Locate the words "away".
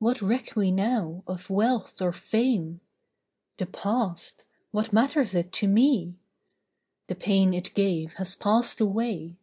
8.80-9.36